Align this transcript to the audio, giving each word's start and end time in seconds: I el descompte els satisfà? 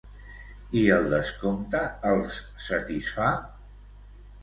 I 0.81 0.85
el 0.95 1.05
descompte 1.11 1.83
els 2.15 2.41
satisfà? 2.71 3.33